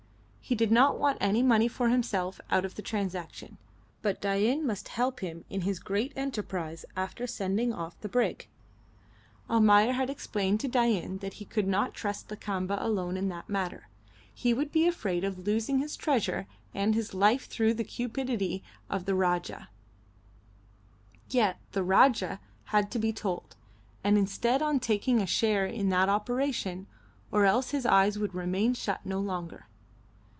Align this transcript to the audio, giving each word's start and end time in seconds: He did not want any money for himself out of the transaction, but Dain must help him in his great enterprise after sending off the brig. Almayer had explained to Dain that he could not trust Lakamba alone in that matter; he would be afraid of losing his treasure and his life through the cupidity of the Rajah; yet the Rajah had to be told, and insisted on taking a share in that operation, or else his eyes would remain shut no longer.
He 0.43 0.55
did 0.55 0.71
not 0.71 0.99
want 0.99 1.17
any 1.21 1.41
money 1.41 1.69
for 1.69 1.87
himself 1.87 2.41
out 2.49 2.65
of 2.65 2.75
the 2.75 2.81
transaction, 2.81 3.57
but 4.01 4.19
Dain 4.19 4.67
must 4.67 4.89
help 4.89 5.21
him 5.21 5.45
in 5.49 5.61
his 5.61 5.79
great 5.79 6.11
enterprise 6.17 6.83
after 6.93 7.25
sending 7.25 7.71
off 7.71 7.97
the 8.01 8.09
brig. 8.09 8.49
Almayer 9.49 9.93
had 9.93 10.09
explained 10.09 10.59
to 10.59 10.67
Dain 10.67 11.19
that 11.19 11.35
he 11.35 11.45
could 11.45 11.67
not 11.69 11.93
trust 11.93 12.27
Lakamba 12.29 12.75
alone 12.83 13.15
in 13.15 13.29
that 13.29 13.47
matter; 13.47 13.87
he 14.33 14.53
would 14.53 14.73
be 14.73 14.85
afraid 14.85 15.23
of 15.23 15.39
losing 15.39 15.77
his 15.79 15.95
treasure 15.95 16.47
and 16.73 16.95
his 16.95 17.13
life 17.13 17.45
through 17.47 17.73
the 17.75 17.85
cupidity 17.85 18.61
of 18.89 19.05
the 19.05 19.15
Rajah; 19.15 19.69
yet 21.29 21.59
the 21.71 21.81
Rajah 21.83 22.41
had 22.65 22.91
to 22.91 22.99
be 22.99 23.13
told, 23.13 23.55
and 24.03 24.17
insisted 24.17 24.61
on 24.61 24.81
taking 24.81 25.21
a 25.21 25.25
share 25.25 25.65
in 25.65 25.87
that 25.91 26.09
operation, 26.09 26.87
or 27.31 27.45
else 27.45 27.71
his 27.71 27.85
eyes 27.85 28.19
would 28.19 28.33
remain 28.35 28.73
shut 28.73 29.05
no 29.05 29.21
longer. 29.21 29.67